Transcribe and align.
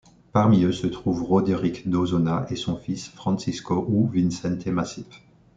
Parmi 0.33 0.63
eux 0.63 0.71
se 0.71 0.87
trouvent 0.87 1.21
Roderic 1.21 1.87
d'Osona 1.87 2.47
et 2.49 2.55
son 2.55 2.75
fils 2.75 3.09
Francisco 3.09 3.85
ou 3.87 4.07
Vicente 4.09 4.65
Macip. 4.65 5.05